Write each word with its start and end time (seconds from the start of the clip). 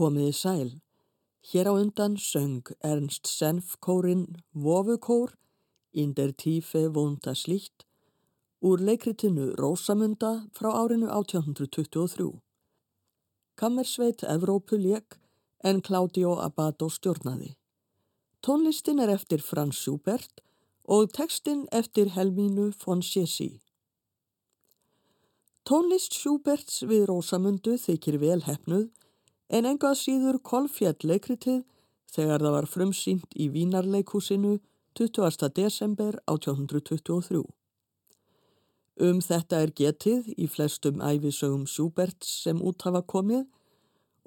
Komiði 0.00 0.32
sæl. 0.32 0.68
Hér 1.44 1.68
á 1.68 1.72
undan 1.76 2.14
söng 2.16 2.64
Ernst 2.90 3.26
Senf 3.28 3.74
kórin 3.84 4.22
Vofukór, 4.56 5.34
Inder 5.92 6.30
Tífe 6.32 6.88
vonda 6.94 7.34
slíkt, 7.36 7.84
úr 8.64 8.80
leikritinu 8.80 9.50
Rósamunda 9.60 10.30
frá 10.56 10.70
árinu 10.82 11.10
1823. 11.12 12.40
Kammersveit 13.60 14.24
Evrópu 14.24 14.78
lék 14.80 15.18
en 15.68 15.82
Claudio 15.82 16.32
Abbado 16.46 16.88
stjórnaði. 16.88 17.50
Tónlistin 18.40 19.02
er 19.04 19.12
eftir 19.12 19.44
Franz 19.44 19.82
Schubert 19.82 20.40
og 20.88 21.12
textin 21.12 21.66
eftir 21.72 22.14
Helmínu 22.16 22.70
von 22.86 23.04
Sjessi. 23.04 23.60
Tónlist 25.68 26.16
Schuberts 26.16 26.80
við 26.88 27.04
Rósamundu 27.12 27.76
þykir 27.76 28.16
vel 28.24 28.40
hefnuð 28.48 28.88
en 29.50 29.66
engað 29.66 29.96
síður 29.98 30.38
kolfjall 30.46 30.98
leikritið 31.02 31.62
þegar 32.14 32.44
það 32.44 32.54
var 32.56 32.68
frumsýnt 32.70 33.34
í 33.34 33.48
Vínarleikúsinu 33.50 34.58
20. 34.98 35.50
desember 35.54 36.18
1823. 36.30 37.42
Um 39.00 39.20
þetta 39.24 39.62
er 39.64 39.72
getið 39.72 40.30
í 40.36 40.46
flestum 40.50 41.00
æfisögum 41.00 41.66
Schuberts 41.66 42.30
sem 42.44 42.60
út 42.62 42.82
hafa 42.86 43.02
komið 43.02 43.46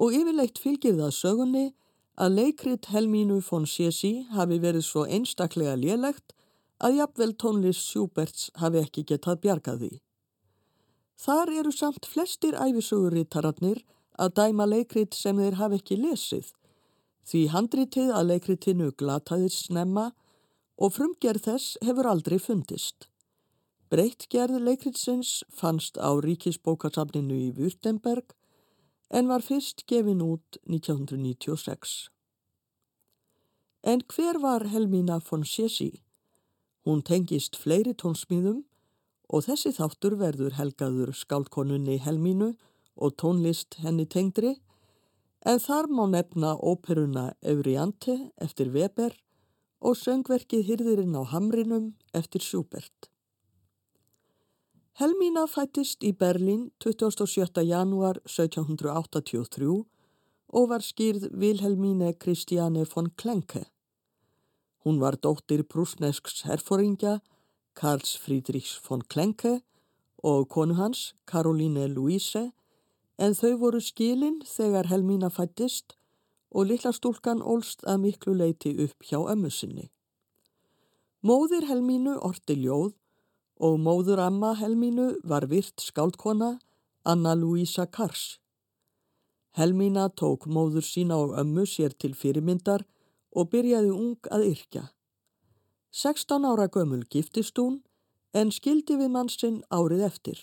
og 0.02 0.16
yfirleitt 0.18 0.60
fylgir 0.60 0.98
það 0.98 1.18
sögunni 1.20 1.66
að 2.20 2.40
leikrit 2.40 2.90
Helmínu 2.94 3.40
von 3.48 3.68
Sjessi 3.70 4.24
hafi 4.34 4.60
verið 4.62 4.88
svo 4.88 5.06
einstaklega 5.06 5.76
lélegt 5.80 6.34
að 6.84 7.00
jafnvel 7.00 7.34
tónlist 7.40 7.86
Schuberts 7.88 8.50
hafi 8.60 8.82
ekki 8.82 9.06
getað 9.14 9.40
bjargað 9.46 9.84
því. 9.84 9.94
Þar 11.24 11.52
eru 11.62 11.72
samt 11.72 12.08
flestir 12.10 12.58
æfisögurritararnir 12.60 13.84
að 14.20 14.36
dæma 14.40 14.68
leikrit 14.70 15.16
sem 15.18 15.40
þeir 15.40 15.58
hafi 15.60 15.80
ekki 15.82 15.98
lesið, 16.02 16.52
því 17.24 17.42
handritið 17.54 18.12
að 18.14 18.30
leikritinu 18.34 18.92
glataðist 19.00 19.70
snemma 19.70 20.12
og 20.78 20.94
frumgerð 20.98 21.48
þess 21.48 21.78
hefur 21.86 22.10
aldrei 22.10 22.40
fundist. 22.42 23.08
Breytt 23.94 24.26
gerð 24.34 24.58
leikritsins 24.66 25.44
fannst 25.54 26.00
á 26.02 26.10
ríkisbókasafninu 26.26 27.36
í 27.38 27.52
Württemberg 27.58 28.34
en 29.14 29.30
var 29.30 29.46
fyrst 29.46 29.86
gefin 29.86 30.24
út 30.26 30.58
1996. 30.66 32.10
En 33.84 34.02
hver 34.10 34.40
var 34.42 34.66
Helmína 34.72 35.20
von 35.30 35.44
Sjessi? 35.46 36.02
Hún 36.88 37.04
tengist 37.06 37.56
fleiri 37.60 37.94
tónsmíðum 37.94 38.64
og 39.30 39.46
þessi 39.46 39.74
þáttur 39.76 40.18
verður 40.20 40.58
helgaður 40.58 41.14
skáldkonunni 41.16 42.00
Helmínu 42.02 42.54
og 42.96 43.16
tónlist 43.22 43.80
henni 43.84 44.06
tengdri 44.06 44.58
en 45.46 45.60
þar 45.60 45.90
má 45.92 46.06
nefna 46.10 46.54
óperuna 46.56 47.34
Euriante 47.42 48.16
eftir 48.42 48.72
Weber 48.76 49.16
og 49.84 49.98
söngverkið 50.00 50.68
Hyrðirinn 50.70 51.18
á 51.20 51.24
Hamrinum 51.34 51.90
eftir 52.16 52.42
Schubert. 52.42 53.10
Helmína 55.02 55.48
fættist 55.50 56.06
í 56.06 56.14
Berlín 56.14 56.70
27. 56.80 57.64
janúar 57.66 58.22
1783 58.30 59.84
og 60.54 60.70
var 60.70 60.86
skýrð 60.86 61.32
Vilhelmíne 61.34 62.14
Kristjane 62.14 62.86
von 62.86 63.10
Klenke. 63.18 63.66
Hún 64.86 65.00
var 65.02 65.18
dóttir 65.18 65.64
prúsnesks 65.64 66.44
herfóringja 66.46 67.20
Karls 67.74 68.16
Friedrichs 68.22 68.78
von 68.88 69.02
Klenke 69.02 69.62
og 70.24 70.50
konu 70.50 70.76
hans 70.78 71.16
Caroline 71.26 71.88
Louise 71.88 72.52
en 73.24 73.36
þau 73.38 73.54
voru 73.62 73.80
skilin 73.80 74.42
þegar 74.48 74.90
Helmína 74.92 75.30
fættist 75.32 75.96
og 76.52 76.68
lilla 76.70 76.92
stúlkan 76.92 77.42
ólst 77.42 77.86
að 77.88 78.02
miklu 78.06 78.34
leiti 78.36 78.74
upp 78.86 79.06
hjá 79.08 79.20
ömmu 79.34 79.52
sinni. 79.52 79.88
Móðir 81.24 81.70
Helmínu 81.70 82.18
orti 82.30 82.58
ljóð 82.60 82.92
og 83.64 83.80
móður 83.80 84.20
amma 84.26 84.54
Helmínu 84.60 85.08
var 85.24 85.48
virt 85.48 85.80
skáldkona 85.80 86.58
Anna 87.06 87.36
Louisa 87.36 87.86
Kars. 87.86 88.40
Helmína 89.56 90.10
tók 90.10 90.48
móður 90.48 90.84
sína 90.84 91.22
og 91.24 91.38
ömmu 91.40 91.64
sér 91.70 91.96
til 91.96 92.18
fyrirmyndar 92.18 92.84
og 93.32 93.50
byrjaði 93.54 93.94
ung 93.94 94.30
að 94.36 94.50
yrkja. 94.52 94.84
16 95.92 96.46
ára 96.50 96.68
gömul 96.68 97.06
giftist 97.10 97.58
hún 97.62 97.84
en 98.34 98.52
skildi 98.52 98.98
við 98.98 99.14
mannsinn 99.14 99.62
árið 99.70 100.08
eftir. 100.10 100.40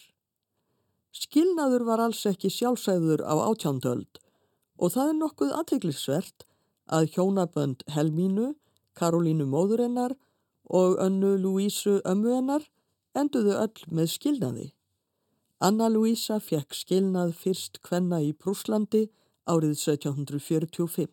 Skilnaður 1.10 1.84
var 1.88 2.02
alls 2.06 2.22
ekki 2.30 2.50
sjálfsæður 2.54 3.24
á 3.26 3.34
átjándöld 3.50 4.20
og 4.80 4.92
það 4.94 5.12
er 5.12 5.16
nokkuð 5.20 5.54
aðteglisvert 5.58 6.44
að 6.90 7.08
hjónabönd 7.14 7.82
Helmínu, 7.94 8.52
Karolínu 8.94 9.46
móðurennar 9.50 10.14
og 10.70 11.00
önnu 11.02 11.34
Lúísu 11.42 11.98
ömmuennar 12.06 12.66
enduðu 13.14 13.56
öll 13.58 13.86
með 13.90 14.12
skilnaði. 14.14 14.68
Anna 15.60 15.90
Lúísa 15.90 16.38
fekk 16.40 16.74
skilnað 16.74 17.34
fyrst 17.36 17.82
hvenna 17.86 18.22
í 18.24 18.30
Prúslandi 18.32 19.08
árið 19.50 19.74
1745. 19.76 21.10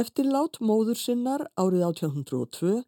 Eftir 0.00 0.26
lát 0.30 0.56
móður 0.62 0.98
sinnar 0.98 1.44
árið 1.60 1.84
1802 1.92 2.80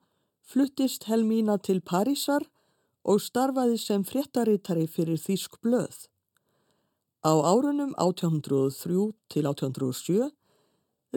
fluttist 0.53 1.07
Helmína 1.11 1.59
til 1.59 1.81
Parísar 1.81 2.49
og 3.05 3.21
starfaði 3.21 3.79
sem 3.79 4.05
fréttaritari 4.07 4.87
fyrir 4.87 5.19
Þísk 5.19 5.59
blöð. 5.63 6.07
Á 7.23 7.33
árunum 7.39 7.95
1803 7.99 9.13
til 9.31 9.47
1807 9.47 10.31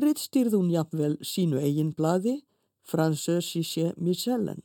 rittstýrð 0.02 0.58
hún 0.58 0.72
jafnvel 0.74 1.18
sínu 1.22 1.62
eigin 1.62 1.94
bladi 1.94 2.42
Fransösísje 2.86 3.94
Michellen. 3.98 4.62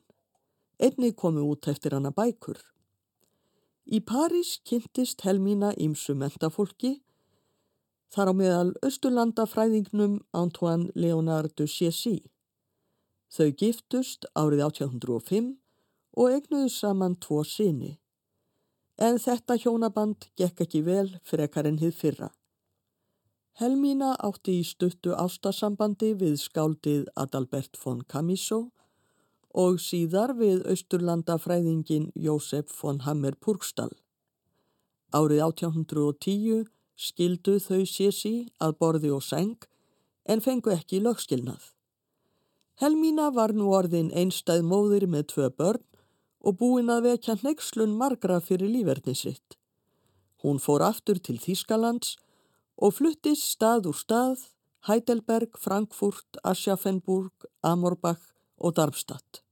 Einni 0.78 1.12
komu 1.12 1.44
út 1.52 1.68
eftir 1.68 1.94
hana 1.96 2.10
bækur. 2.10 2.58
Í 3.86 4.00
París 4.00 4.58
kynntist 4.64 5.24
Helmína 5.24 5.72
ímsu 5.76 6.14
mentafólki 6.14 7.00
þar 8.12 8.32
á 8.32 8.34
meðal 8.34 8.70
Östurlandafræðingnum 8.86 10.20
Antoine 10.32 10.90
Léonard 10.94 11.54
de 11.56 11.66
Chessy. 11.66 12.18
Þau 13.30 13.50
giftust 13.54 14.26
árið 14.34 14.64
1805 14.66 15.59
og 16.20 16.34
egnuðu 16.36 16.68
saman 16.68 17.16
tvo 17.16 17.40
síni. 17.48 17.94
En 19.00 19.16
þetta 19.16 19.56
hjónaband 19.62 20.28
gekk 20.36 20.66
ekki 20.66 20.82
vel 20.84 21.06
frekar 21.24 21.68
en 21.70 21.80
hið 21.80 21.94
fyrra. 21.96 22.28
Helmína 23.60 24.10
átti 24.26 24.58
í 24.60 24.66
stuttu 24.66 25.14
ástasambandi 25.16 26.12
við 26.20 26.36
skáldið 26.42 27.08
Adalbert 27.16 27.80
von 27.80 28.04
Camiso 28.12 28.60
og 29.62 29.80
síðar 29.82 30.36
við 30.36 30.62
Östurlandafræðingin 30.74 32.10
Jósef 32.14 32.70
von 32.82 33.00
Hammer-Purgstall. 33.06 33.96
Árið 35.16 35.42
1810 35.48 36.68
skildu 37.00 37.58
þau 37.58 37.82
sési 37.88 38.34
að 38.60 38.76
borði 38.78 39.10
og 39.16 39.24
seng 39.24 39.56
en 40.28 40.44
fengu 40.44 40.72
ekki 40.76 41.00
lögskilnað. 41.00 41.72
Helmína 42.80 43.30
var 43.34 43.52
nú 43.56 43.72
orðin 43.76 44.12
einstæð 44.16 44.62
móðir 44.68 45.08
með 45.08 45.32
tvö 45.32 45.48
börn 45.56 45.84
og 46.40 46.56
búin 46.60 46.90
að 46.92 47.10
vekja 47.10 47.36
neykslun 47.44 47.96
margra 47.96 48.40
fyrir 48.40 48.70
lífverðni 48.72 49.16
sitt. 49.16 49.56
Hún 50.42 50.60
fór 50.62 50.84
aftur 50.86 51.20
til 51.20 51.36
Þýskalands 51.40 52.16
og 52.80 52.96
fluttist 52.96 53.44
stað 53.56 53.90
úr 53.90 53.98
stað, 53.98 54.46
Heidelberg, 54.88 55.58
Frankfurt, 55.60 56.40
Aschaffenburg, 56.42 57.32
Amorbach 57.60 58.32
og 58.56 58.76
Darmstadt. 58.78 59.42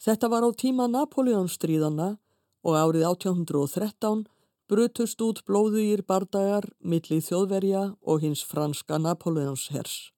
Þetta 0.00 0.30
var 0.32 0.46
á 0.46 0.50
tíma 0.54 0.86
Napoleonstríðana 0.88 2.14
og 2.62 2.76
árið 2.78 3.08
1813 3.08 4.22
brutust 4.70 5.20
út 5.26 5.42
blóðugir 5.48 6.04
bardagar 6.06 6.68
millið 6.80 7.26
þjóðverja 7.26 7.82
og 8.06 8.22
hins 8.22 8.44
franska 8.46 9.00
Napoleonshers. 9.02 10.12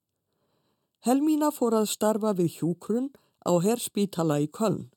Helmína 1.03 1.49
fór 1.51 1.81
að 1.81 1.89
starfa 1.91 2.35
við 2.37 2.61
hjúkrun 2.61 3.09
á 3.47 3.53
herspítala 3.65 4.41
í 4.43 4.49
Köln. 4.49 4.89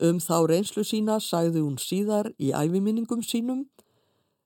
Um 0.00 0.20
þá 0.22 0.46
reynslu 0.50 0.84
sína 0.86 1.18
sagði 1.18 1.64
hún 1.64 1.78
síðar 1.82 2.30
í 2.38 2.52
æfiminningum 2.54 3.24
sínum 3.26 3.66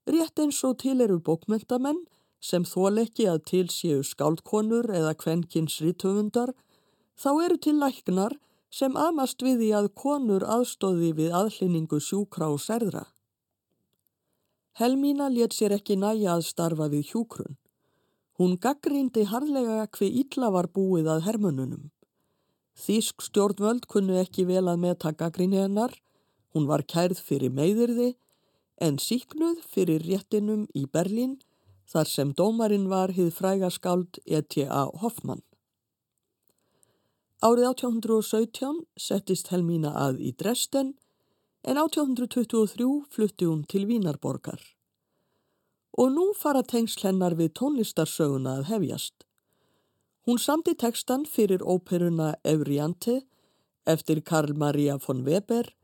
rétt 0.09 0.41
eins 0.43 0.62
og 0.64 0.79
til 0.82 1.00
eru 1.05 1.19
bókmentamenn 1.20 2.00
sem 2.43 2.64
þóleiki 2.67 3.29
að 3.31 3.43
til 3.50 3.67
séu 3.70 4.03
skáldkonur 4.03 4.88
eða 4.91 5.12
kvenkins 5.14 5.79
rítöfundar 5.85 6.55
þá 7.14 7.31
eru 7.44 7.59
til 7.61 7.76
læknar 7.79 8.38
sem 8.73 8.97
amast 8.97 9.44
við 9.44 9.67
í 9.69 9.70
að 9.76 9.93
konur 10.03 10.44
aðstóði 10.49 11.12
við 11.19 11.35
aðlýningu 11.37 12.00
sjúkra 12.00 12.49
og 12.49 12.62
serðra. 12.64 13.05
Helmína 14.81 15.29
let 15.29 15.53
sér 15.53 15.76
ekki 15.76 15.99
næja 16.00 16.32
að 16.38 16.47
starfa 16.49 16.88
við 16.88 17.12
hjúkrun. 17.12 17.59
Hún 18.41 18.56
gaggrindi 18.56 19.26
harðlega 19.29 19.85
hver 19.93 20.14
ítla 20.23 20.49
var 20.50 20.70
búið 20.73 21.11
að 21.12 21.26
hermununum. 21.26 21.91
Þísk 22.79 23.23
stjórnvöld 23.23 23.87
kunnu 23.91 24.17
ekki 24.21 24.47
vel 24.49 24.65
að 24.71 24.81
meta 24.85 25.13
gaggrinni 25.13 25.61
hennar, 25.61 25.95
hún 26.53 26.67
var 26.69 26.85
kærð 26.89 27.21
fyrir 27.21 27.53
meiðirði, 27.53 28.15
en 28.81 28.99
síknuð 28.99 29.63
fyrir 29.69 30.03
réttinum 30.09 30.67
í 30.75 30.87
Berlín 30.91 31.39
þar 31.93 32.09
sem 32.09 32.33
dómarinn 32.35 32.89
var 32.91 33.13
hið 33.15 33.31
frægaskáld 33.37 34.19
E.T.A. 34.25 34.85
Hoffmann. 35.03 35.43
Árið 37.43 37.69
1817 37.73 38.85
settist 38.97 39.51
Helmína 39.51 39.93
að 39.99 40.21
í 40.23 40.31
Dresden 40.39 40.95
en 41.67 41.79
1823 41.79 42.87
flutti 43.11 43.49
hún 43.49 43.65
til 43.67 43.89
Vínarborgar. 43.91 44.61
Og 45.99 46.15
nú 46.15 46.31
fara 46.39 46.63
tengsl 46.63 47.09
hennar 47.09 47.35
við 47.39 47.53
tónlistarsöguna 47.59 48.61
að 48.61 48.71
hefjast. 48.71 49.27
Hún 50.23 50.39
samti 50.39 50.77
tekstan 50.79 51.25
fyrir 51.27 51.64
óperuna 51.67 52.37
Euriante 52.47 53.25
eftir 53.85 54.21
Karl 54.23 54.52
Maria 54.55 54.95
von 55.07 55.25
Weber 55.26 55.75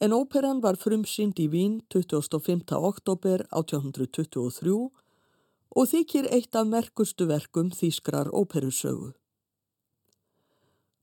en 0.00 0.12
óperan 0.14 0.60
var 0.62 0.76
frumsynd 0.78 1.40
í 1.42 1.48
Vín 1.50 1.80
25. 1.90 2.76
oktober 2.78 3.42
1823 3.50 4.74
og 5.74 5.88
þykir 5.90 6.28
eitt 6.30 6.54
af 6.54 6.68
merkustu 6.70 7.26
verkum 7.26 7.72
Þískrar 7.74 8.30
óperusögu. 8.30 9.08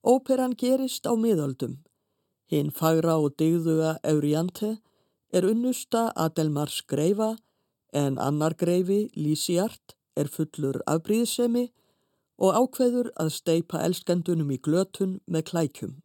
Óperan 0.07 0.55
gerist 0.55 1.03
á 1.03 1.12
miðöldum 1.19 1.81
Hinn 2.48 2.71
fagra 2.71 3.17
og 3.19 3.36
digðuga 3.36 3.98
Euriante 4.07 4.77
er 5.36 5.50
unnusta 5.51 6.13
Adelmars 6.15 6.79
greifa 6.88 7.36
en 7.91 8.15
annar 8.17 8.55
greifi, 8.55 9.09
Lísiart, 9.19 9.98
er 10.15 10.31
fullur 10.31 10.79
afbríðsemi 10.88 11.67
og 12.39 12.55
ákveður 12.55 13.12
að 13.19 13.34
steipa 13.36 13.81
elskendunum 13.84 14.51
í 14.55 14.60
glötun 14.63 15.19
með 15.27 15.50
klækjum. 15.51 15.96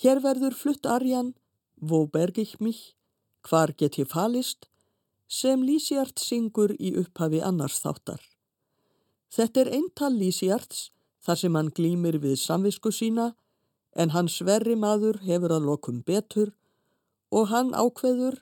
Hér 0.00 0.22
verður 0.24 0.56
flutt 0.56 0.86
arjan, 0.86 1.34
Vó 1.78 2.08
berg 2.10 2.38
ich 2.42 2.56
mich, 2.58 2.96
hvar 3.46 3.70
get 3.78 3.98
ég 4.00 4.08
falist, 4.10 4.66
sem 5.28 5.62
Lísiart 5.62 6.18
syngur 6.18 6.72
í 6.80 6.94
upphafi 6.98 7.38
annars 7.44 7.78
þáttar. 7.84 8.18
Þetta 9.30 9.60
er 9.60 9.70
eintal 9.76 10.14
Lísiarts 10.16 10.88
þar 11.22 11.38
sem 11.42 11.58
hann 11.58 11.70
glýmir 11.76 12.18
við 12.22 12.38
samvisku 12.40 12.90
sína 12.94 13.34
en 13.94 14.14
hans 14.14 14.40
verri 14.48 14.74
maður 14.74 15.20
hefur 15.28 15.54
að 15.54 15.68
lokum 15.68 16.02
betur 16.02 16.54
og 17.30 17.50
hann 17.52 17.74
ákveður 17.76 18.40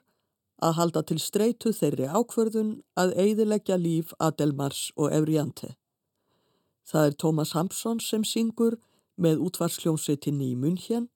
að 0.63 0.77
halda 0.79 1.03
til 1.09 1.19
streitu 1.21 1.73
þeirri 1.75 2.07
ákverðun 2.07 2.71
að 2.97 3.13
eidilegja 3.19 3.77
líf 3.77 4.13
Adelmars 4.23 4.87
og 4.95 5.11
Evriante. 5.13 5.75
Það 6.87 7.07
er 7.07 7.15
Tómas 7.19 7.51
Hampsson 7.51 7.99
sem 7.99 8.23
syngur 8.23 8.77
með 9.19 9.41
útvarsljónsetinn 9.49 10.39
í 10.45 10.53
München, 10.55 11.09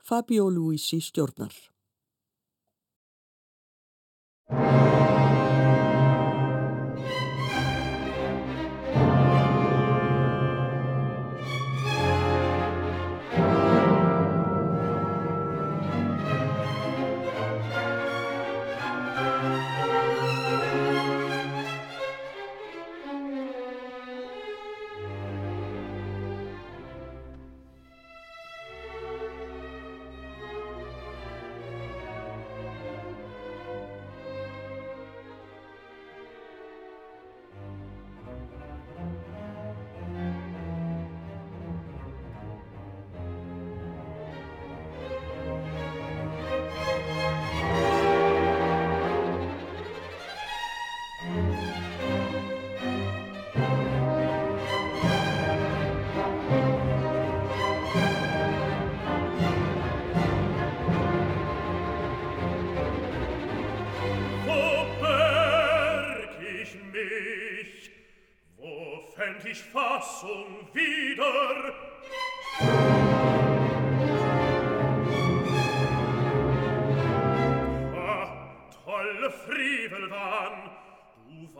Fabio 0.00 0.48
Luisi 0.48 1.00
stjórnar. 1.04 1.52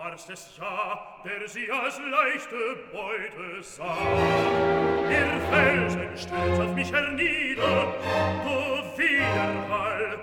Farstes 0.00 0.56
ja, 0.58 0.98
der 1.26 1.46
sie 1.46 1.70
als 1.70 1.98
leichte 1.98 2.56
Beute 2.90 3.62
sah. 3.62 3.98
Ihr 5.10 5.40
Felsen 5.50 6.16
stürzt 6.16 6.60
auf 6.60 6.74
mich 6.74 6.90
hernieder, 6.90 7.92
du 8.42 8.98
Widerhall, 8.98 10.18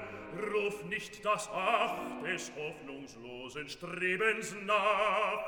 ruf 0.52 0.84
nicht 0.86 1.24
das 1.24 1.48
Ach 1.54 1.92
des 2.24 2.52
hoffnungslosen 2.58 3.70
Strebens 3.70 4.56
nach. 4.66 5.46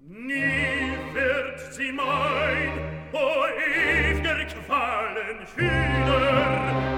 Nie 0.00 0.92
wird 1.14 1.72
sie 1.72 1.90
mein, 1.90 2.70
o 3.12 3.18
oh, 3.18 3.46
ew'ger 3.46 4.44
Qualen 4.44 5.38
Hüter, 5.56 6.97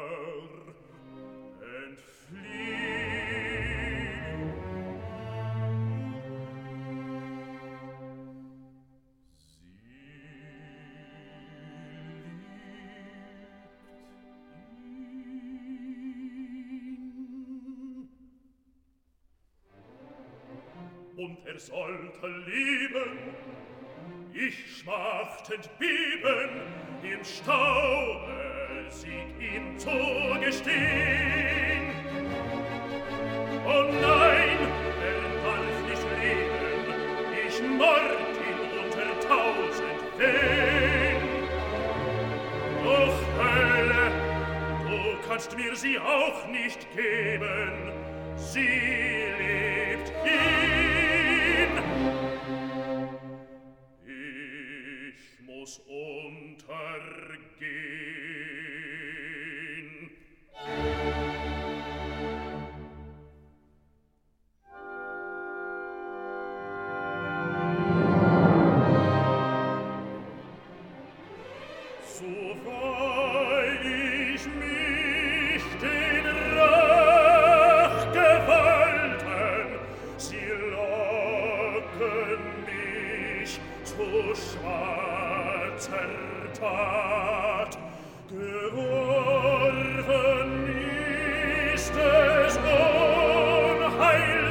und 21.31 21.47
er 21.47 21.59
sollte 21.59 22.27
lieben. 22.45 23.19
Ich 24.33 24.79
schmachtend 24.79 25.69
beben, 25.77 26.61
im 27.03 27.23
Staube 27.23 28.85
sieht 28.89 29.39
ihm 29.39 29.77
zugestehen. 29.77 30.71
Oh 33.65 33.83
nein, 34.01 34.57
er 35.07 35.21
darf 35.43 35.77
nicht 35.89 36.07
leben, 36.19 36.87
ich 37.47 37.61
mord 37.77 38.35
ihn 38.47 38.61
unter 38.83 39.09
tausend 39.27 40.01
Wehen. 40.17 41.21
Doch 42.83 43.19
Hölle, 43.37 44.05
du 44.83 45.27
kannst 45.27 45.55
mir 45.57 45.75
sie 45.75 45.97
auch 45.99 46.47
nicht 46.47 46.87
geben, 46.95 47.91
sie 48.35 49.30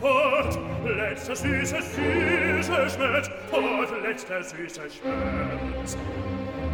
fort, 0.00 0.58
letzter 0.84 1.36
süßer, 1.36 1.82
süßer 1.82 2.88
Schmerz, 2.88 3.30
fort, 3.50 3.90
letzter 4.02 4.42
süßer 4.42 4.88
Schmerz. 4.90 5.96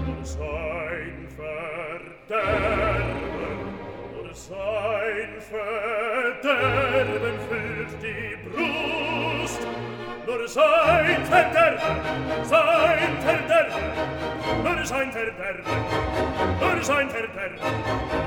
Und 0.07 0.27
sein 0.27 1.29
Verderben, 2.29 2.45
und 4.23 4.37
sein 4.37 5.31
Verderben 5.51 7.37
füllt 7.49 8.03
die 8.03 8.37
Brust, 8.49 9.26
nur 10.27 10.49
sein 10.49 11.25
Verderben, 11.25 12.45
sein 12.45 13.21
Verderben, 13.21 13.85
nur 14.65 14.85
sein 14.85 15.13
Verderben, 15.13 15.63
nur 16.61 16.71
er 16.71 16.83
sein 16.83 17.09
Verderben, 17.09 17.59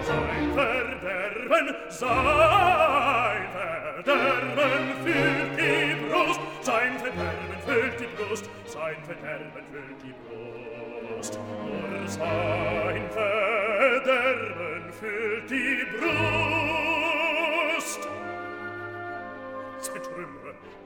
sein 0.07 0.53
Verderben, 0.55 1.75
sein 1.89 3.47
Verderben 3.53 4.95
füllt 5.03 5.59
die 5.59 5.95
Brust, 6.07 6.41
sein 6.61 6.97
Verderben 6.99 7.59
füllt 7.65 7.99
die 7.99 8.07
Brust, 8.15 8.49
sein 8.65 9.03
Verderben 9.03 9.65
füllt 9.71 10.01
die 10.03 10.13
Brust, 10.23 11.33
nur 11.65 12.07
sein 12.07 13.09
Verderben 13.11 14.83
füllt 14.99 15.49
die 15.49 15.85
Brust. 15.99 16.19
Zertrümmer. 19.81 20.38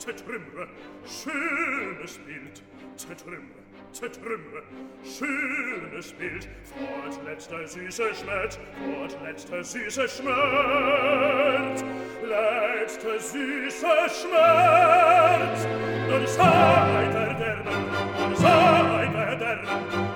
Tetrimre, 0.04 0.68
schönes 1.06 2.18
Bild, 2.18 2.62
Tetrimre, 2.98 3.64
Tetrimre, 3.98 4.64
schönes 5.02 6.12
Bild, 6.12 6.50
fort 6.66 7.26
letzter 7.26 7.66
süßer 7.66 8.14
Schmerz, 8.14 8.60
fort 8.84 9.18
letzter 9.24 9.64
süßer 9.64 10.08
Schmerz, 10.10 11.86
letzter 12.22 13.18
süßer 13.18 14.10
Schmerz, 14.10 15.68
nun 16.10 16.28
sei 16.28 17.10
verderben, 17.12 17.86
nun 18.20 18.36
sei 18.36 19.10
verderben, 19.10 19.68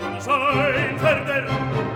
nun 0.01 0.19
sei 0.19 0.97
verderben, 0.97 1.86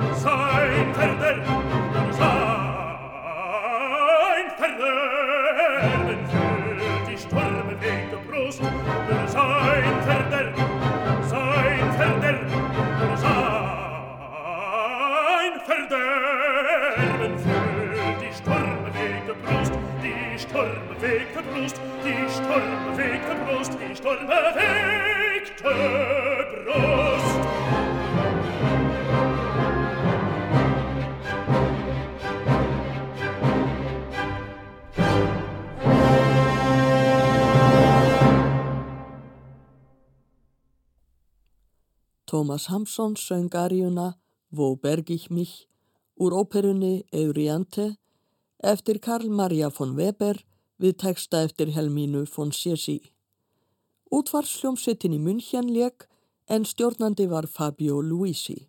Thomas 42.51 42.67
Hampson 42.67 43.15
söng 43.15 43.49
aríuna 43.55 44.17
Wo 44.51 44.75
berg 44.75 45.09
ich 45.09 45.29
mich 45.29 45.69
úr 46.19 46.33
óperunni 46.33 47.05
Euriante 47.13 47.95
eftir 48.59 48.99
Karl 48.99 49.29
Maria 49.29 49.69
von 49.69 49.95
Weber 49.95 50.35
við 50.77 50.97
texta 50.97 51.43
eftir 51.45 51.71
Helmínu 51.71 52.25
von 52.35 52.51
Siesi. 52.51 53.13
Útvarsljómsveitin 54.11 55.15
í 55.15 55.21
München 55.27 55.71
leik 55.71 56.09
en 56.49 56.67
stjórnandi 56.67 57.29
var 57.31 57.47
Fabio 57.47 58.01
Luisi. 58.01 58.67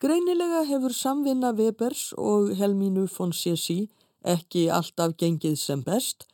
Greinilega 0.00 0.64
hefur 0.72 0.96
samvinna 0.96 1.52
Webers 1.52 2.14
og 2.16 2.56
Helmínu 2.56 3.04
von 3.18 3.36
Siesi 3.36 3.90
ekki 4.24 4.70
alltaf 4.72 5.18
gengið 5.20 5.60
sem 5.60 5.84
best 5.84 6.30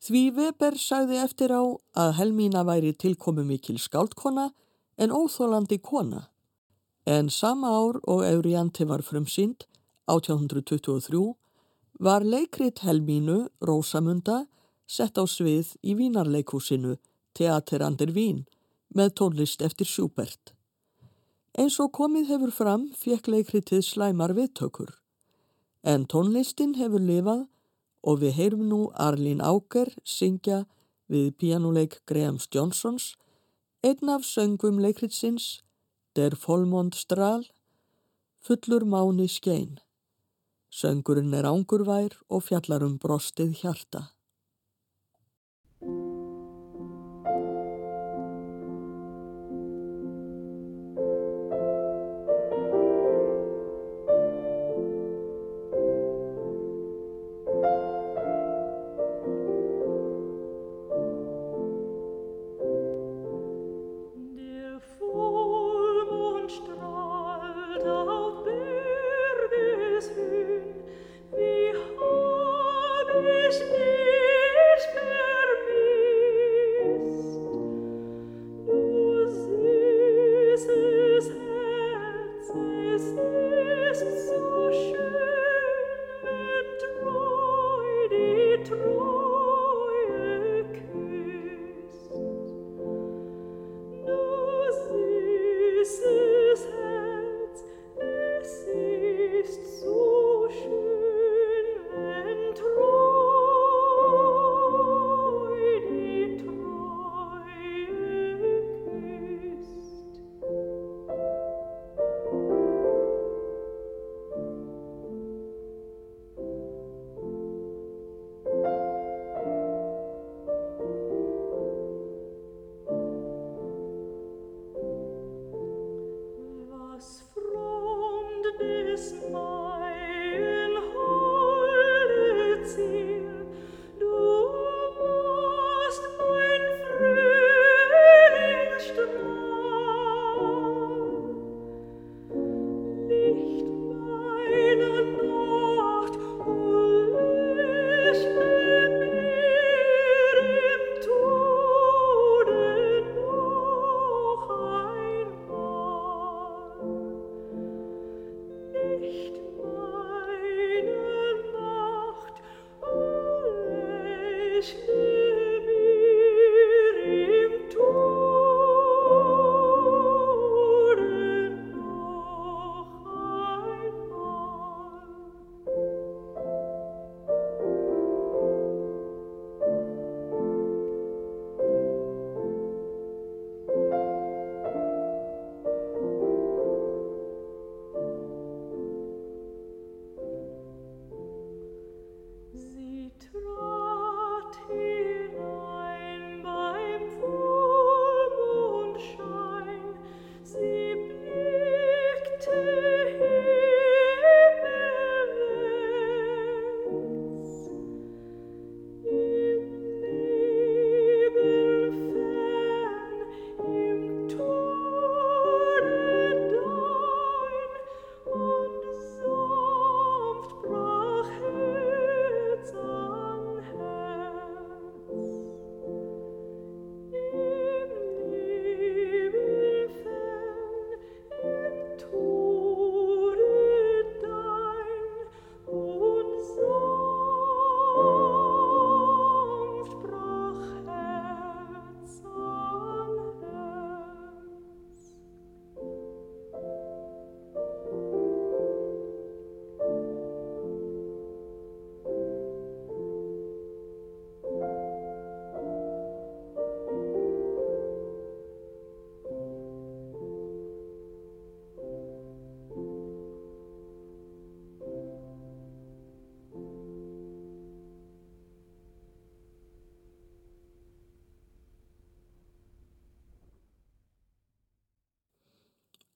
því 0.00 0.26
Weber 0.40 0.80
sagði 0.80 1.20
eftir 1.28 1.52
á 1.52 1.60
að 1.92 2.18
Helmína 2.22 2.64
væri 2.64 2.96
tilkomu 2.96 3.44
mikil 3.44 3.76
skáldkona 3.76 4.54
en 4.96 5.12
óþólandi 5.12 5.78
kona. 5.82 6.28
En 7.06 7.30
sama 7.30 7.68
ár 7.68 8.00
og 8.08 8.24
Eurianti 8.24 8.84
var 8.88 9.02
frumsýnd, 9.02 9.66
1823, 10.06 11.34
var 12.00 12.24
leikrit 12.24 12.78
Helmínu, 12.84 13.48
Rósamunda, 13.60 14.46
sett 14.86 15.18
á 15.20 15.24
svið 15.24 15.74
í 15.82 15.94
Vínarleikúsinu 15.98 16.96
Teater 17.34 17.82
Ander 17.82 18.12
Vín 18.12 18.44
með 18.94 19.14
tónlist 19.20 19.62
eftir 19.64 19.88
Schubert. 19.88 20.52
Eins 21.54 21.78
og 21.80 21.92
komið 21.94 22.30
hefur 22.34 22.52
fram 22.52 22.88
fekk 22.98 23.30
leikritið 23.30 23.82
slæmar 23.86 24.34
viðtökur. 24.34 24.90
En 25.84 26.06
tónlistin 26.10 26.74
hefur 26.78 27.02
lifað 27.02 27.44
og 28.04 28.20
við 28.22 28.36
heyrum 28.38 28.64
nú 28.68 28.80
Arlín 28.94 29.42
Áker 29.44 29.92
syngja 30.04 30.64
við 31.08 31.34
pianuleik 31.38 32.00
Grahams 32.08 32.48
Johnsons 32.52 33.14
einn 33.84 34.08
af 34.08 34.22
söngum 34.24 34.78
leikritsins 34.80 35.60
Der 36.16 36.32
Folmond 36.36 36.94
Stral 36.94 37.42
fullur 38.40 38.84
máni 38.92 39.26
skein. 39.28 39.74
Söngurinn 40.72 41.36
er 41.36 41.44
ángurvær 41.44 42.16
og 42.32 42.46
fjallar 42.46 42.86
um 42.86 42.94
brostið 42.98 43.52
hjarta. 43.60 44.13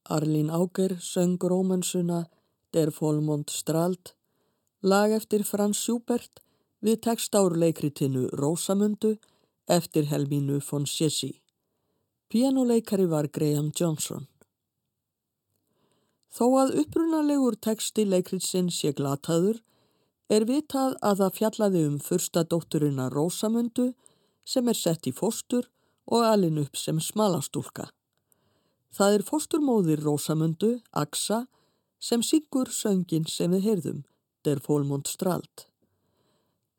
Arlín 0.08 0.50
Áger 0.50 0.96
söng 1.00 1.36
rómansuna 1.42 2.26
Der 2.72 2.90
Volmond 3.00 3.50
Strald, 3.50 4.14
lag 4.80 5.10
eftir 5.12 5.44
Frans 5.44 5.78
Schubert 5.84 6.40
við 6.80 7.02
textárleikritinu 7.04 8.28
Rósamundu 8.32 9.18
eftir 9.68 10.08
Helmínu 10.08 10.60
von 10.70 10.86
Sjessi. 10.86 11.42
Pianoleikari 12.28 13.06
var 13.06 13.28
Graham 13.28 13.70
Johnson. 13.80 14.26
Þó 16.32 16.46
að 16.62 16.74
upprunalegur 16.82 17.56
texti 17.60 18.04
leikritsinn 18.08 18.72
sé 18.72 18.94
glataður 18.96 19.60
er 20.28 20.48
vitað 20.48 20.96
að 21.02 21.22
það 21.22 21.36
fjallaði 21.40 21.84
um 21.88 22.00
fyrsta 22.08 22.44
dótturina 22.44 23.08
Rósamundu 23.12 23.90
sem 24.44 24.68
er 24.68 24.76
sett 24.76 25.08
í 25.08 25.12
fóstur 25.12 25.68
og 26.08 26.24
alin 26.24 26.60
upp 26.64 26.76
sem 26.76 27.00
smalastúlka. 27.00 27.88
Það 28.94 29.14
er 29.14 29.24
fósturmóðir 29.28 30.02
Rósamundu, 30.04 30.78
Aksa, 30.92 31.46
sem 32.00 32.22
syngur 32.22 32.70
söngin 32.72 33.26
sem 33.28 33.52
við 33.52 33.66
heyrðum, 33.68 34.04
der 34.44 34.62
Fólmond 34.64 35.08
Strald. 35.10 35.66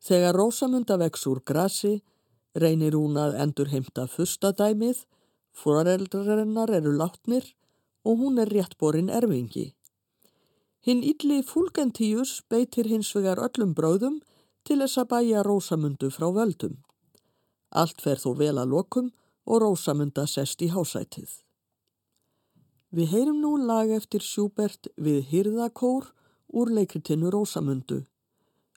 Þegar 0.00 0.36
Rósamunda 0.36 0.96
vex 1.00 1.26
úr 1.28 1.42
grasi, 1.44 2.00
reynir 2.56 2.96
hún 2.96 3.18
að 3.20 3.36
endur 3.44 3.70
heimta 3.70 4.06
fyrstadæmið, 4.10 5.04
foreldrarinnar 5.52 6.72
eru 6.80 6.94
látnir 6.96 7.52
og 8.04 8.22
hún 8.22 8.40
er 8.40 8.50
réttborinn 8.50 9.12
erfingi. 9.12 9.74
Hinn 10.80 11.02
ylli 11.04 11.42
Fulgentíus 11.44 12.40
beitir 12.48 12.88
hins 12.88 13.12
vegar 13.14 13.42
öllum 13.44 13.74
bráðum 13.76 14.22
til 14.64 14.80
þess 14.80 15.02
að 15.02 15.10
bæja 15.12 15.44
Rósamundu 15.44 16.08
frá 16.14 16.30
völdum. 16.32 16.78
Allt 17.70 18.00
fer 18.00 18.18
þó 18.18 18.32
vel 18.38 18.56
að 18.56 18.72
lokum 18.72 19.12
og 19.44 19.62
Rósamunda 19.62 20.24
sest 20.26 20.64
í 20.64 20.70
hásætið. 20.72 21.28
Við 22.90 23.12
heyrum 23.14 23.36
nú 23.38 23.52
lag 23.54 23.90
eftir 23.94 24.24
Sjúbert 24.26 24.88
við 24.98 25.28
Hyrðakór 25.30 26.08
úr 26.50 26.72
leikritinu 26.74 27.30
Rósamundu. 27.30 28.00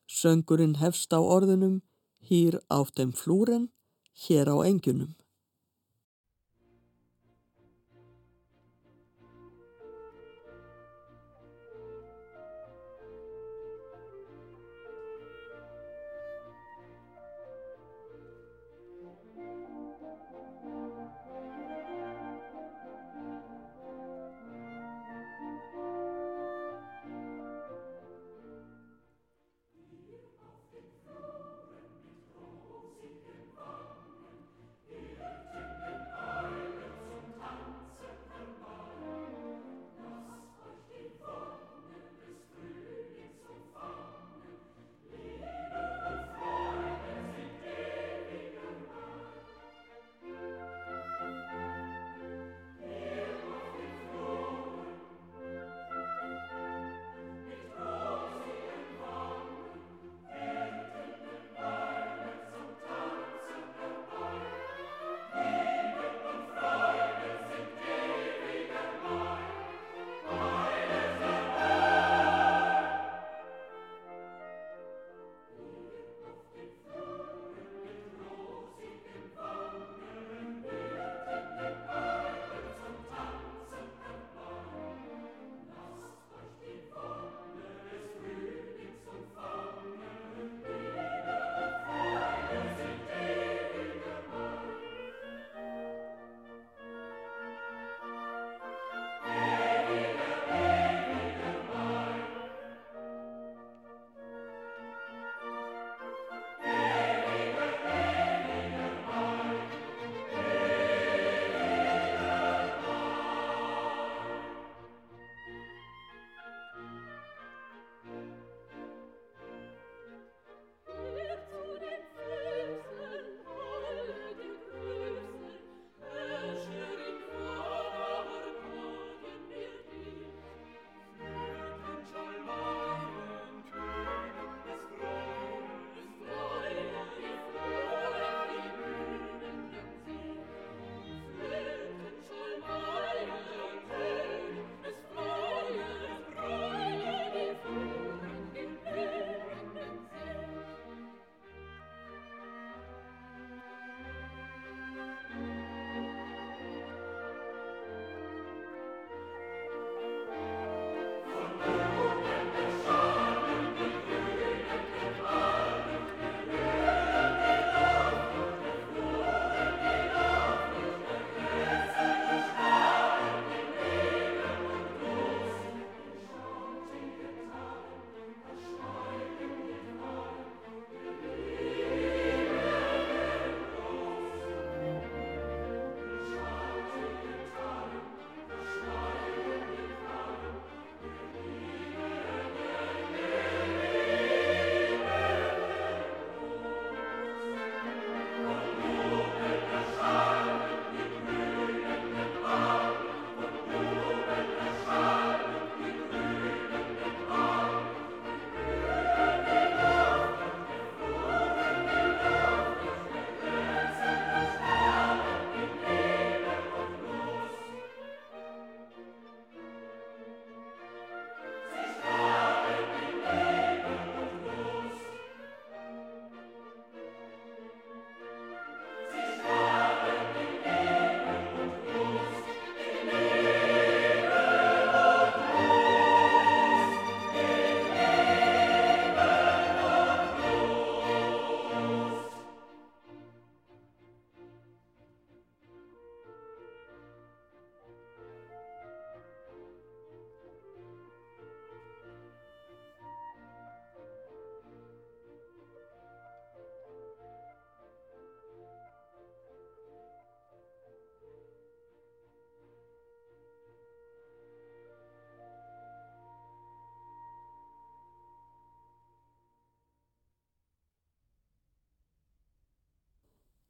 Söngurinn 0.05 0.75
hefst 0.77 1.15
á 1.17 1.17
orðunum 1.17 1.79
Hýr 2.23 2.59
átt 2.69 3.01
em 3.01 3.09
flúren, 3.11 3.71
hér 4.13 4.53
á 4.53 4.55
engjunum. 4.69 5.15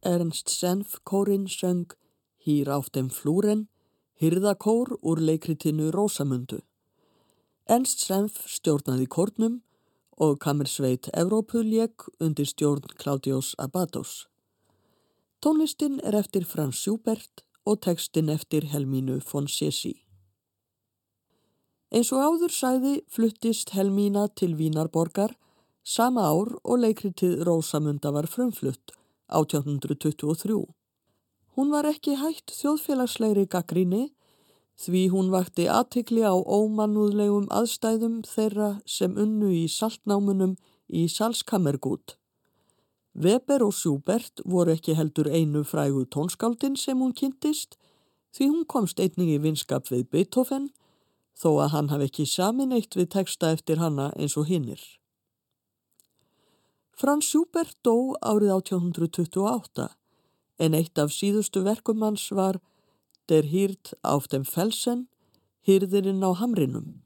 Ernst 0.05 0.49
Senf 0.49 0.99
kórin 1.03 1.47
söng 1.47 1.93
Hýr 2.43 2.67
átt 2.67 2.97
em 2.99 3.07
flúren, 3.09 3.69
hyrðakór 4.19 4.97
úr 4.99 5.19
leikritinu 5.23 5.91
Rósamundu. 5.95 6.57
Ernst 7.71 8.01
Senf 8.03 8.41
stjórnaði 8.51 9.05
kórnum 9.07 9.61
og 10.19 10.41
kamersveit 10.43 11.07
Evrópuljeg 11.15 12.03
undir 12.19 12.49
stjórn 12.49 12.91
Claudius 12.99 13.53
Abados. 13.57 14.27
Tónlistin 15.39 16.01
er 16.03 16.17
eftir 16.19 16.43
Frans 16.43 16.81
Schubert 16.83 17.45
og 17.63 17.79
textin 17.87 18.27
eftir 18.29 18.67
Helmínu 18.73 19.21
von 19.31 19.47
Sessi. 19.47 19.93
Eins 21.95 22.11
og 22.11 22.25
áður 22.27 22.51
sæði 22.51 22.93
fluttist 23.07 23.71
Helmína 23.71 24.27
til 24.35 24.57
Vínarborgar 24.59 25.37
sama 25.83 26.27
ár 26.27 26.51
og 26.63 26.83
leikritið 26.83 27.45
Rósamunda 27.47 28.11
var 28.11 28.27
frumflutt 28.27 28.91
1823. 29.33 30.63
Hún 31.57 31.71
var 31.73 31.85
ekki 31.89 32.17
hægt 32.17 32.53
þjóðfélagslegri 32.57 33.45
gaggríni 33.49 34.07
því 34.79 35.03
hún 35.13 35.29
vakti 35.33 35.67
aðtikli 35.69 36.23
á 36.25 36.33
ómannúðlegum 36.33 37.45
aðstæðum 37.53 38.21
þeirra 38.25 38.69
sem 38.89 39.13
unnu 39.17 39.51
í 39.53 39.67
saltnámunum 39.69 40.55
í 40.89 41.05
Salskammergút. 41.09 42.17
Weber 43.13 43.61
og 43.61 43.75
Schubert 43.77 44.41
voru 44.45 44.73
ekki 44.73 44.95
heldur 44.97 45.29
einu 45.29 45.61
frægu 45.63 46.07
tónskáldin 46.09 46.77
sem 46.79 46.97
hún 46.97 47.13
kynntist 47.13 47.77
því 48.33 48.49
hún 48.49 48.65
komst 48.65 48.99
einnig 48.99 49.35
í 49.35 49.41
vinskap 49.43 49.85
við 49.91 50.07
Beethoven 50.09 50.71
þó 51.37 51.49
að 51.61 51.73
hann 51.75 51.93
hafi 51.93 52.09
ekki 52.09 52.25
samin 52.29 52.73
eitt 52.73 52.97
við 52.97 53.11
texta 53.13 53.53
eftir 53.53 53.77
hanna 53.77 54.09
eins 54.17 54.37
og 54.37 54.49
hinnir. 54.49 54.81
Frans 56.93 57.25
Schubert 57.25 57.73
dó 57.81 58.13
árið 58.21 58.51
1828 58.53 59.87
en 60.61 60.75
eitt 60.77 60.99
af 61.01 61.13
síðustu 61.13 61.63
verkum 61.65 62.03
hans 62.05 62.27
var 62.31 62.59
Der 63.29 63.47
Hirt 63.49 63.93
auf 64.03 64.27
dem 64.27 64.43
Felsen, 64.45 65.07
Hirðirinn 65.65 66.21
á 66.21 66.35
Hamrinum, 66.37 67.01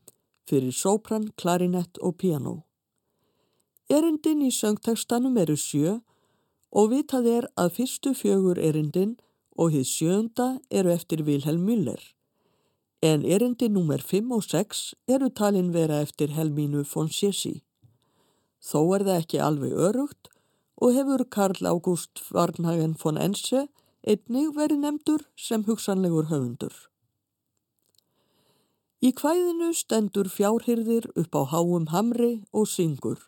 fyrir 0.50 0.74
sopran, 0.74 1.30
klarinett 1.38 2.00
og 2.02 2.18
piano. 2.18 2.66
Erindin 3.88 4.42
í 4.44 4.50
söngtekstanum 4.52 5.38
eru 5.38 5.56
sjö 5.56 6.00
og 6.72 6.90
vitað 6.92 7.30
er 7.32 7.48
að 7.56 7.78
fyrstu 7.78 8.12
fjögur 8.18 8.60
erindin 8.60 9.16
og 9.56 9.72
hið 9.72 9.88
sjönda 9.88 10.48
eru 10.70 10.92
eftir 10.92 11.24
Vilhelm 11.24 11.64
Müller. 11.64 12.02
En 13.02 13.24
erindin 13.24 13.78
nummer 13.78 14.02
5 14.02 14.34
og 14.36 14.44
6 14.44 14.84
eru 15.08 15.30
talin 15.30 15.72
vera 15.74 16.02
eftir 16.02 16.34
Helmínu 16.36 16.84
von 16.94 17.08
Sjessi. 17.08 17.62
Þó 18.64 18.82
er 18.96 19.06
það 19.08 19.22
ekki 19.22 19.40
alveg 19.44 19.74
örugt 19.88 20.30
og 20.82 20.94
hefur 20.94 21.24
Karl 21.30 21.70
Ágúst 21.70 22.22
Varnhagen 22.34 22.96
von 23.02 23.18
Ense 23.18 23.68
einnig 24.08 24.54
verið 24.56 24.84
nefndur 24.84 25.26
sem 25.36 25.66
hugsanlegur 25.68 26.30
höfundur. 26.32 26.74
Í 28.98 29.12
kvæðinu 29.14 29.74
stendur 29.78 30.30
fjárhyrðir 30.32 31.12
upp 31.16 31.36
á 31.38 31.42
háum 31.54 31.90
hamri 31.94 32.32
og 32.52 32.66
syngur. 32.70 33.20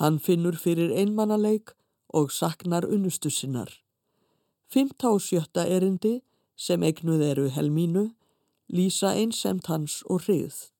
Hann 0.00 0.16
finnur 0.18 0.56
fyrir 0.56 0.94
einmannaleik 0.94 1.74
og 2.08 2.32
saknar 2.32 2.86
unnustu 2.88 3.28
sinnar. 3.30 3.68
Fymta 4.68 5.10
og 5.12 5.20
sjötta 5.20 5.66
erindi 5.66 6.20
sem 6.56 6.82
eignuð 6.82 7.24
eru 7.24 7.48
helmínu 7.52 8.08
lýsa 8.72 9.12
einsemt 9.16 9.68
hans 9.68 10.02
og 10.08 10.24
hrigð. 10.24 10.70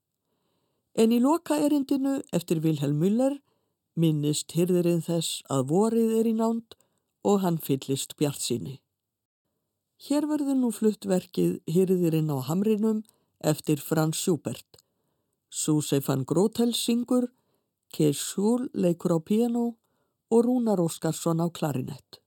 En 0.95 1.13
í 1.13 1.21
loka 1.21 1.57
erindinu 1.57 2.19
eftir 2.33 2.63
Vilhelm 2.65 2.99
Müller 3.01 3.39
minnist 3.99 4.55
hyrðirinn 4.57 5.03
þess 5.05 5.43
að 5.53 5.71
vorið 5.73 6.13
er 6.21 6.29
í 6.31 6.35
nánd 6.39 6.77
og 7.27 7.43
hann 7.45 7.59
fyllist 7.59 8.15
bjart 8.19 8.43
síni. 8.43 8.79
Hér 10.07 10.29
verður 10.31 10.59
nú 10.61 10.71
fluttverkið 10.75 11.59
hyrðirinn 11.75 12.31
á 12.31 12.39
hamrinum 12.49 13.03
eftir 13.53 13.83
Frans 13.83 14.21
Schubert. 14.23 14.79
Súsei 15.51 16.01
van 16.07 16.25
Grótel 16.29 16.75
syngur 16.77 17.29
Kees 17.93 18.21
Schúl 18.21 18.69
leikur 18.75 19.17
á 19.17 19.19
piano 19.19 19.67
og 20.31 20.45
Rúnar 20.45 20.79
Óskarsson 20.79 21.41
á 21.41 21.47
klarinett. 21.51 22.21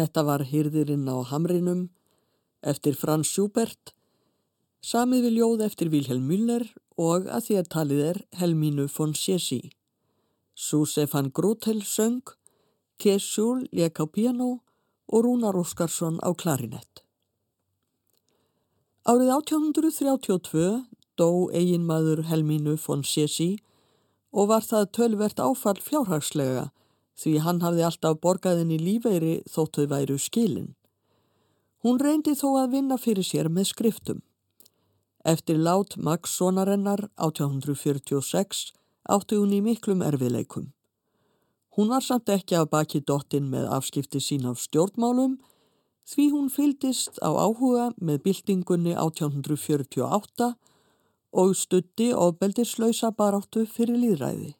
Þetta 0.00 0.22
var 0.24 0.46
hyrðirinn 0.48 1.08
á 1.12 1.20
Hamrinum 1.28 1.80
eftir 2.64 2.94
Franz 2.96 3.28
Schubert, 3.28 3.90
samið 4.80 5.26
við 5.26 5.34
ljóð 5.36 5.64
eftir 5.66 5.90
Vilhelm 5.92 6.24
Müller 6.24 6.64
og 6.96 7.26
að 7.28 7.44
því 7.46 7.56
að 7.60 7.68
talið 7.74 8.00
er 8.06 8.20
Helmínu 8.40 8.86
von 8.94 9.12
Sjessi. 9.12 9.60
Susefan 10.56 11.28
Grútel 11.36 11.82
söng, 11.84 12.32
Kees 12.96 13.26
Sjúl 13.28 13.66
lék 13.76 14.00
á 14.00 14.08
piano 14.08 14.48
og 15.12 15.26
Rúnar 15.26 15.60
Óskarsson 15.60 16.16
á 16.24 16.32
klarinett. 16.32 17.04
Árið 19.04 19.34
1832 19.36 20.66
dó 21.20 21.30
eiginmaður 21.52 22.24
Helmínu 22.32 22.78
von 22.86 23.04
Sjessi 23.04 23.58
og 24.32 24.48
var 24.48 24.64
það 24.64 24.92
tölvert 24.96 25.44
áfall 25.44 25.80
fjárhagslega 25.84 26.70
því 27.20 27.36
hann 27.44 27.60
hafði 27.64 27.84
alltaf 27.86 28.18
borgaðin 28.24 28.72
í 28.72 28.78
lífeyri 28.80 29.34
þóttu 29.50 29.86
væru 29.90 30.16
skilin. 30.18 30.74
Hún 31.84 32.00
reyndi 32.00 32.34
þó 32.36 32.48
að 32.62 32.74
vinna 32.76 32.96
fyrir 33.00 33.24
sér 33.24 33.48
með 33.52 33.70
skriftum. 33.72 34.20
Eftir 35.24 35.60
lát 35.60 35.96
Max 35.96 36.36
Sonarennar 36.36 37.06
1846 37.16 38.70
átti 39.08 39.36
hún 39.36 39.52
í 39.52 39.60
miklum 39.64 40.04
erfiðleikum. 40.04 40.70
Hún 41.76 41.92
var 41.92 42.04
samt 42.04 42.28
ekki 42.32 42.56
af 42.58 42.70
baki 42.72 43.02
dottin 43.06 43.50
með 43.52 43.68
afskipti 43.76 44.20
sín 44.20 44.48
af 44.48 44.60
stjórnmálum 44.60 45.38
því 46.10 46.26
hún 46.32 46.48
fyldist 46.52 47.20
á 47.22 47.30
áhuga 47.30 47.90
með 48.00 48.22
byltingunni 48.24 48.96
1848 48.96 50.54
og 51.30 51.52
stutti 51.56 52.10
ofbeldislausa 52.12 53.12
baráttu 53.14 53.66
fyrir 53.68 54.00
líðræði. 54.00 54.54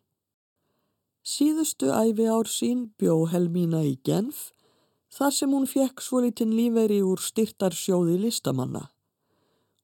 Síðustu 1.21 1.91
æfi 1.93 2.25
ár 2.33 2.49
sín 2.49 2.87
bjó 2.97 3.27
Helmína 3.29 3.83
í 3.85 3.99
Genf 4.09 4.55
þar 5.13 5.35
sem 5.37 5.53
hún 5.53 5.67
fekk 5.69 6.01
svolítinn 6.01 6.55
lífeyri 6.57 7.03
úr 7.05 7.21
styrtarsjóði 7.21 8.17
listamanna. 8.23 8.89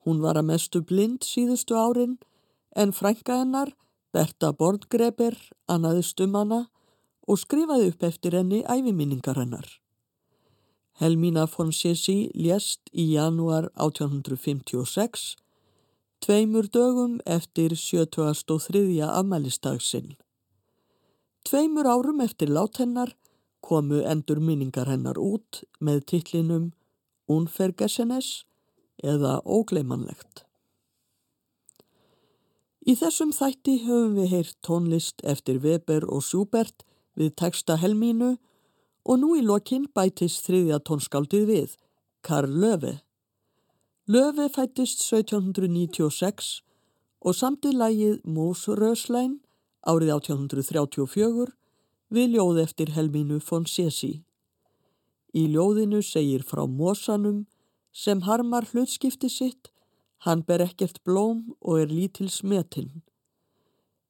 Hún 0.06 0.22
var 0.24 0.40
að 0.40 0.48
mestu 0.48 0.80
blind 0.80 1.26
síðustu 1.28 1.76
árin 1.76 2.16
en 2.72 2.92
frænka 2.96 3.42
hennar, 3.42 3.74
Berta 4.12 4.52
Borngreber, 4.56 5.36
annaðist 5.68 6.20
um 6.24 6.38
hana 6.40 6.62
og 7.28 7.42
skrifaði 7.42 7.90
upp 7.92 8.06
eftir 8.08 8.32
henni 8.38 8.62
æfiminningar 8.64 9.36
hennar. 9.36 9.66
Helmína 10.96 11.44
von 11.52 11.72
Sessi 11.72 12.30
lést 12.32 12.80
í 12.96 13.10
janúar 13.12 13.68
1856, 13.76 15.34
tveimur 16.24 16.70
dögum 16.72 17.18
eftir 17.26 17.76
73. 17.76 19.02
afmælistagsinn. 19.04 20.14
Tveimur 21.46 21.86
árum 21.86 22.20
eftir 22.20 22.50
lát 22.50 22.76
hennar 22.82 23.12
komu 23.62 24.00
endur 24.02 24.40
minningar 24.42 24.88
hennar 24.90 25.18
út 25.18 25.60
með 25.78 26.00
tillinum 26.10 26.72
Unfergesenes 27.30 28.30
eða 29.02 29.36
Ógleimanlegt. 29.46 30.42
Í 32.86 32.94
þessum 32.98 33.30
þætti 33.34 33.76
höfum 33.84 34.18
við 34.18 34.34
heyrt 34.34 34.58
tónlist 34.66 35.22
eftir 35.22 35.62
Weber 35.62 36.08
og 36.10 36.26
Schubert 36.26 36.82
við 37.18 37.36
texta 37.38 37.78
Helmínu 37.78 38.34
og 39.06 39.22
nú 39.22 39.32
í 39.38 39.46
lokinn 39.46 39.86
bætist 39.94 40.46
þriðja 40.46 40.82
tónskáldið 40.82 41.48
við, 41.50 41.72
Karl 42.26 42.50
Löfi. 42.50 42.96
Löfi 44.10 44.50
fættist 44.54 45.06
1796 45.06 46.52
og 47.22 47.34
samtið 47.38 47.82
lægið 47.82 48.22
Músröslein 48.26 49.40
árið 49.86 50.10
1834 50.18 51.52
við 52.10 52.34
ljóð 52.34 52.60
eftir 52.62 52.92
Helmínu 52.96 53.38
von 53.48 53.66
Sesi. 53.70 54.24
Í 55.34 55.46
ljóðinu 55.52 56.02
segir 56.02 56.42
frá 56.46 56.64
Mósanum 56.66 57.44
sem 57.92 58.22
harmar 58.26 58.66
hlutskipti 58.70 59.30
sitt, 59.30 59.70
hann 60.24 60.42
ber 60.46 60.64
ekkert 60.64 61.02
blóm 61.04 61.54
og 61.60 61.82
er 61.82 61.92
lítil 61.92 62.28
smetinn. 62.32 63.02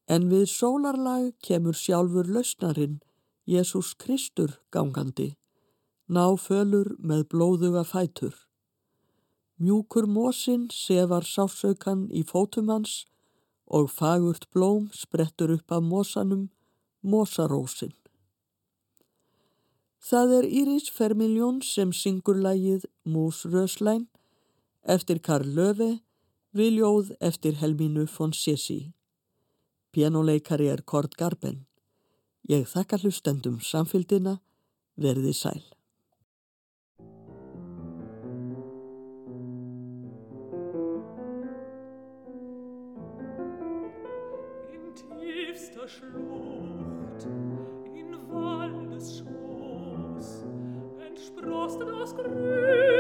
En 0.09 0.29
við 0.31 0.47
sólarlag 0.51 1.35
kemur 1.43 1.75
sjálfur 1.75 2.29
lausnarin, 2.31 3.01
Jésús 3.47 3.93
Kristur 3.99 4.57
gangandi, 4.75 5.35
náfölur 6.09 6.95
með 6.99 7.27
blóðuga 7.33 7.85
fætur. 7.87 8.35
Mjúkur 9.59 10.07
mósin 10.07 10.69
sefar 10.71 11.25
sásaukan 11.25 12.07
í 12.13 12.23
fótum 12.27 12.71
hans 12.71 13.05
og 13.67 13.91
fagurt 13.91 14.47
blóm 14.55 14.91
sprettur 14.93 15.53
upp 15.55 15.73
af 15.73 15.83
mosanum, 15.83 16.49
mosarósin. 17.03 17.93
Það 20.07 20.33
er 20.39 20.47
Íris 20.47 20.91
Fermiljón 20.95 21.63
sem 21.67 21.93
syngur 21.93 22.39
lægið 22.39 22.87
Mús 23.05 23.43
Röslæn 23.45 24.07
eftir 24.87 25.19
Karl 25.19 25.49
Löfi, 25.57 26.01
viljóð 26.55 27.17
eftir 27.21 27.59
Helmínu 27.59 28.07
von 28.19 28.33
Sessi. 28.33 28.93
Pianoleikari 29.93 30.69
er 30.69 30.83
Kort 30.83 31.17
Garben. 31.17 31.67
Ég 32.49 32.69
þakka 32.71 33.01
hlustendum 33.03 33.59
samfélgina, 33.59 34.39
verði 34.97 35.35
sæl. 35.35 35.76
der 45.87 45.93
Schlucht 45.93 47.27
in 47.95 48.13
Waldesschoß 48.29 49.29
entsprossen 51.07 51.89
aus 51.91 52.17
Grün. 52.17 52.96